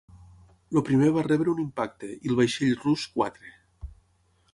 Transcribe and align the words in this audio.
El 0.79 0.83
primer 0.85 1.09
va 1.17 1.23
rebre 1.27 1.51
un 1.53 1.59
impacte 1.63 2.09
i 2.13 2.31
el 2.31 2.39
vaixell 2.39 2.73
rus 2.87 3.05
quatre. 3.19 3.53